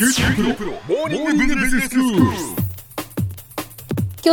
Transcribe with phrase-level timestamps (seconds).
[0.00, 0.08] 今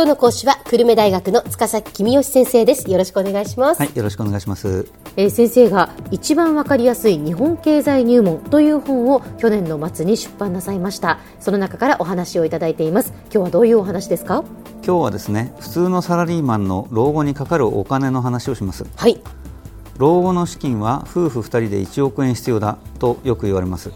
[0.04, 2.90] 日の講師は久留米大学の塚崎君吉先生です。
[2.90, 4.90] よろしくお願いします、はい、よろしくお願いします。
[5.18, 11.18] えー先生が一番わかりやすい日本経済入門という本を去年の末に出版なさいました。
[11.38, 13.12] その中からお話をいただいています。
[13.24, 14.44] 今日はどういうお話ですか？
[14.82, 18.86] 今日はですね、普通のサラリーマンの老後にかかるお金の話をします。
[18.96, 19.20] はい
[19.98, 23.90] 老後の資金は夫婦2人で1億円必要だとよく言われます。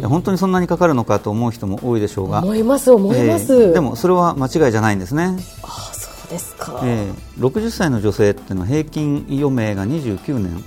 [0.00, 5.36] で本当にそんなにかかるのかと思う人も多いでしょうが、思います思います、えーでもそれは間違いじゃないんですね。
[5.62, 10.64] ああそうですか、えー60歳の女性っていうのは平均余命が29年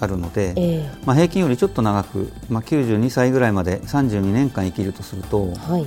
[0.00, 5.86] あるので、えまあ、平均よりちょっと長く、まあ、92歳ぐらいまで32年間生きるとすると、はい。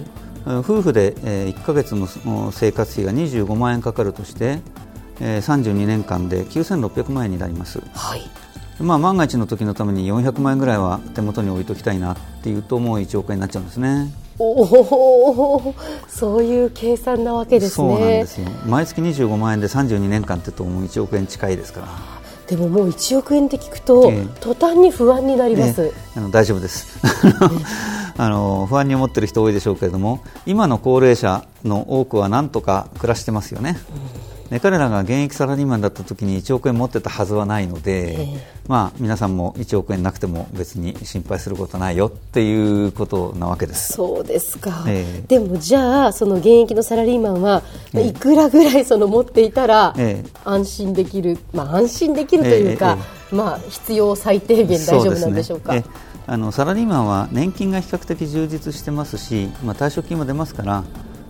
[0.61, 2.07] 夫婦で、えー1ヶ月の
[2.47, 4.59] お生活費が25万円かかるとして、
[5.19, 8.21] えー32年間で9600万円になります、はい
[8.79, 14.11] まあ、万が一の時のために400万円ぐらいは手元に置いときたいなっていうともう1億円になっちゃうんですね。
[14.39, 15.75] おお
[16.07, 17.69] そういう計算なわけですね。
[17.69, 18.47] そうなんですよ。
[18.65, 21.87] 毎月25万円で32年間ってともう1億円近いですから。
[22.47, 24.27] でももう1億円って聞くと、ええ。
[24.39, 26.99] 途端に不安になります、えあの大丈夫です。
[28.17, 33.77] あの不安に思っている人多いでしょうけれども今の高齢者の多くはなんとか暮らしてますよね、
[34.49, 38.27] で彼らが現役サラリーマンだった時に1億円持ってたはずはないので、え
[38.67, 43.93] まあ、皆さんも1億円なくても別に心配することないよっていうことなわけです。
[43.93, 45.21] そうですか、ええ。
[45.27, 47.61] でもじゃあその現役のサラリーマンは、
[47.93, 48.07] ええ。
[48.07, 50.29] いくらぐらいその持っていたら、ええ。
[50.43, 52.97] 安心できる、まあ、安心できるというか、
[53.31, 55.73] まあ、必要最低限大丈夫なんでしょうか。
[56.25, 60.83] あのサラリーマンは年金が比較的充実してますし、まあ、退職金も出ますから、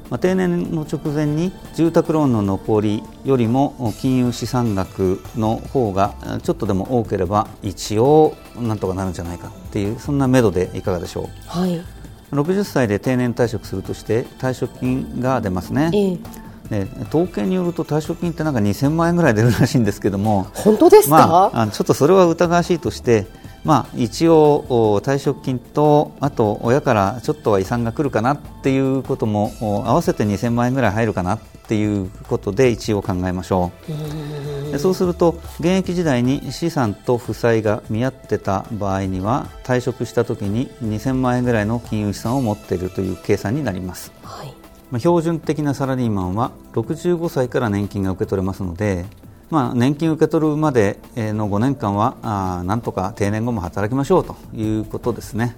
[0.09, 11.85] まあ、定年の直前に住宅ローンの残りよりも金融資産額の方があちょっとでも多ければ一応なんとかなるんじゃないかっていうそんな目処でいかがでしょはい、う
[12.31, 23.27] 60歳で定年退職するとして退職金が出ますね、ええ、で統計によると退職金ってなんか2000万円ぐらい出るらしいんですけども本当ですか、まあ、ちょっとそれは疑わしいとして、
[23.63, 34.71] まあ、一応お退職金とあと親からちょっとは遺産が来るかなっていうこともお合わせて2000万円ぐらい入るかなっていうことで一応考えましょう。
[34.71, 44.11] でそうすると現役時代に資産と負債が見合ってた場合には退職した時に2000万円ぐらいの金融資産を持っているという計算になります。
[44.23, 44.53] はい。
[44.89, 49.05] まあ標準的なサラリーマンは65歳から年金が受け取れますので、
[49.49, 55.55] まあ、年金受け取るまでえーの5年間はあーなんとか定年後も働きましょうということですね、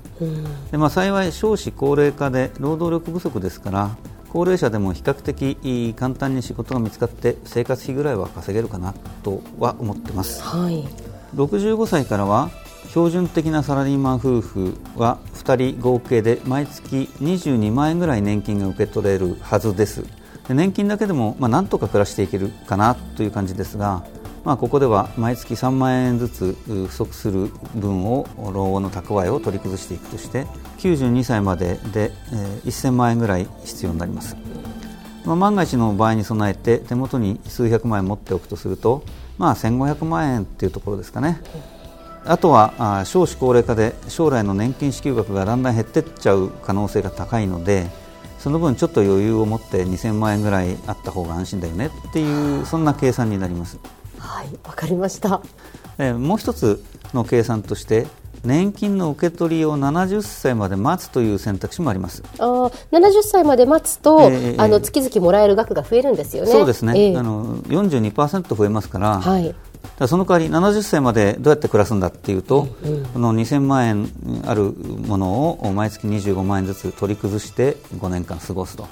[0.72, 3.96] でまあ、幸い少子高齢化で労働力不足ですから
[4.30, 8.94] 高齢者でも比較的簡単に仕事が見つかって生活費ぐらいは稼げるかな
[9.24, 10.41] とは思ってます。
[10.41, 10.85] はい。
[11.35, 12.50] 65歳からは
[12.90, 20.06] 標準的なサラリーマン夫婦は2人合計で毎月22万円ぐらい年金が受け取れるはずです
[20.51, 24.06] で年金だけでもまあなんとか暮らしていけるかなという感じですが、
[24.44, 30.45] まあ、ここでは毎月3万円ずつ不足する分を老後の蓄えを取り崩していくとして
[30.79, 34.35] 92歳までで、えー1000万円ぐらい必要になります
[35.23, 39.03] まあ、万が一の場合に備えて手元に数百万円持っておくとすると、
[39.38, 41.39] まあ、1500万円っていうところですかね。
[42.25, 47.88] あとは少子高齢化で将来の年金支給額がだんだん減っていっちゃう可能性が高いので
[48.41, 53.78] その分ちょっと余裕を持って2000万円ぐらいあった方が安心だよねっていうそんな計算になります。
[54.18, 55.41] はいわかりました。
[55.97, 58.07] えーもう一つの計算として
[58.44, 62.24] 年金の受け取りを70歳まで待つという選択肢もあります。
[62.40, 66.51] あー70歳まで待つと、ええあの月々もらえる額が増えるんですよね。
[66.51, 69.53] そうですね、ええあの42%増えますから、はい
[70.07, 72.67] その代わり70歳までどうやって暮らすんだっていうと、
[73.13, 74.09] この2000万円
[74.45, 78.88] あるものを毎月25万円ずつ取り崩して5年間過ごすと、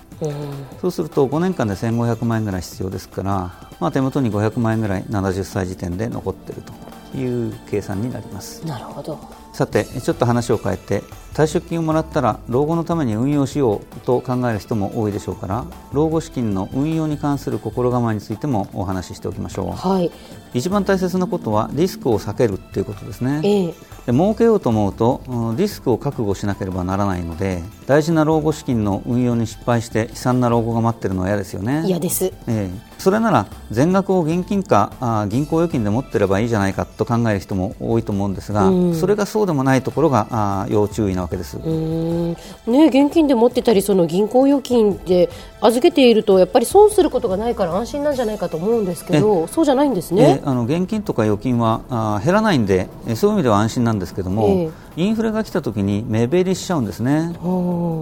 [0.82, 3.32] そうすると5年間で1500万円ぐらい必要ですから、
[3.80, 8.66] まあ、手元に500万円ぐらい70歳時点で残っているという計算になります。
[8.66, 9.20] なるほど
[9.60, 11.04] さてちょっと話を変えて
[11.34, 19.72] 退職金をもらったら老後のために運用しようと考える人も多いでしょうから老後資金の運用に関する心構えについてもお話ししておきましょう。
[19.72, 20.12] はい。
[20.54, 23.42] 一番大切なことはリスクを避けるっていうことですね。
[23.44, 23.74] ええ。
[24.08, 31.84] で儲けようと思うとうんリスクを覚悟しなければならないので大事な老後資金の運用に失敗して悲惨な老後が待っているのは嫌ですよね。
[31.86, 32.26] 嫌です。
[32.26, 32.70] ええ。
[32.98, 38.96] それなら全額を現金かあ銀行預金で持ってればいいじゃないかと考える人も多いと思うんですが、うん。
[38.96, 41.58] それがそうでもないところがあ要注意ななわけです。
[41.58, 42.34] うん
[42.66, 45.30] ね、現金で持ってたりその銀行預金で
[45.62, 50.42] 預けているとやっぱり損することがないから安心なんじゃないかと思うんですけどそうじゃないんですね。
[50.44, 54.70] あの現金とか預金はあ減らないんでそういう意味では安心なんですけども、え
[55.00, 57.34] インフレが来た時に目減りしちゃうんですね。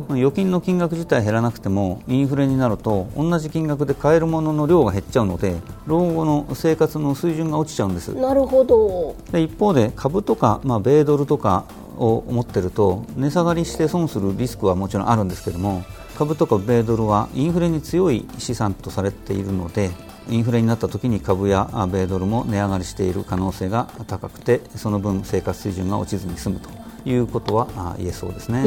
[0.09, 8.15] 預金の金額自体減らなくてもインフレになると同じ金額で買えるものの量が減っちゃうので老後の生活の水準が落ちちゃうんです。
[8.15, 9.15] なるほど。
[9.31, 11.65] で一方で株とか、まあ、米ドルとか
[11.97, 15.83] を持ってると値下がりして損するリスクはもちろんあるんですけども
[16.17, 19.91] 株とか米ドルはインフレに強い資産とされているので
[20.31, 28.63] インフレになった時に株や米ドルも値上がりしている可能性が高くてその分生活水準が落ちずに済むということは言えそうですね。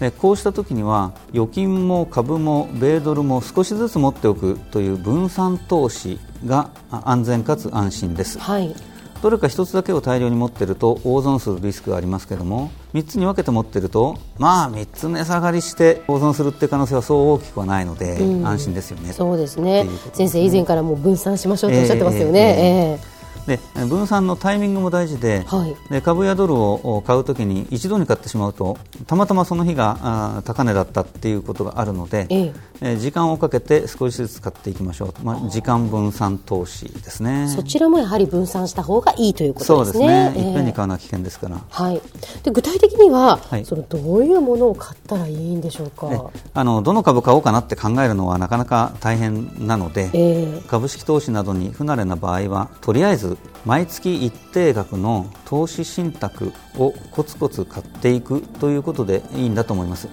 [0.00, 8.38] でこうした時には預金も株も米ドルも少しずつ持っておくという分散投資が安全かつ安心です。
[8.38, 8.74] はい
[9.22, 19.14] どれか1つだけを大量に持っていると大損するリスクがありますけども3つに分けて持っているとまあ3つ値下がりして大損するっていう可能性はそう大きくはないので、うん、安心ですよね。
[19.14, 22.40] そうですね、ね、先生以前からもう分散しましょうとおっしゃってますよね。
[22.40, 23.03] えーえーえー
[23.46, 23.58] で
[23.88, 37.48] 分散のタイミングも大事ではい、で株やドルを買うときに一度に買ってしまうとたまたまその日が高値だったっていうことがあるので、ええ、時間をかけて少しずつ買っていきましょう、まあ、時間分散投資ですね。
[37.48, 40.04] そちらもやはり分散した方がいいということですね。
[40.04, 42.00] そうですね、いっぺんに買うのは危険ですから、はい、
[42.42, 46.30] で具体的には、はい、そのどういうものを買ったらいいんでしょうか？
[46.54, 53.33] あのどの株買おうかなって考えるのはなかなか大変なので、えー、株式投資などに不慣れな場合はとりあえず
[53.64, 60.08] 毎月一定額の投資信託をコツコツ買っていくということでいいんだと思います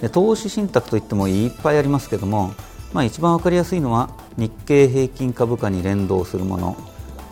[0.00, 2.52] で投資信託といってもいっぱいありますけども、
[2.92, 6.76] まあ、一番わかりやすいのは日経平均株価に連動するもの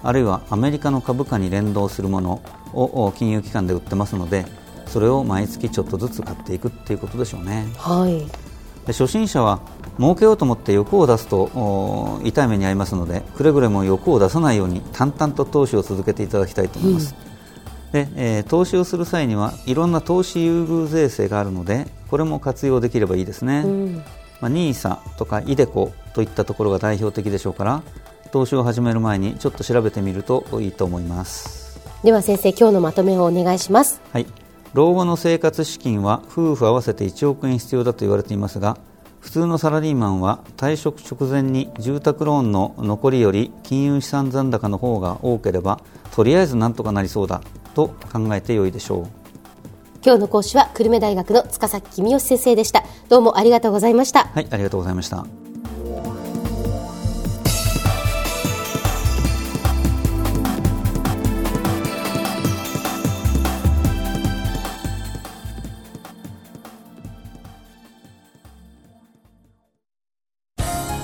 [0.02, 2.42] あるいはアメリカの株価に連動するもの
[2.72, 4.46] を金融機関で売ってますので
[4.86, 7.66] それを毎月ちょっとずつ買っていくっていうことでしょうね。
[7.76, 8.45] はい
[8.88, 9.60] 初心者は
[9.98, 17.14] 儲けようと思って欲を出すと痛い目に遭いますのでくれぐれも欲を出さないように淡々と投資を続けていただきたいと思います、
[17.86, 23.94] うん、でえー、投資をする際にはいろんな投資優遇税制があるのでこれも活用できればいいですね、うん、
[24.40, 27.82] まあ、NISA とか iDeCo といったところが代表的でしょうから
[28.32, 31.80] 投資を始める前にちょっと調べてみるといいと思います。
[32.02, 34.00] では先生今日のまとめをお願いします。
[34.12, 34.45] はい
[34.76, 38.76] 老後の生活資金は夫婦合わせて1億円必要だと言われていますが
[39.20, 45.81] 普通のサラリーマンは退職直前に住宅ローンの残りより金融資産残高の方が多ければ
[46.14, 47.40] とりあえずなんとかなりそうだ
[47.75, 49.06] と考えてよいでしょう。
[50.05, 52.84] 今日の講師は久留米大学の塚崎君吉先生でした。
[53.08, 54.26] どうもありがとうございました。
[54.26, 55.26] はいありがとうございました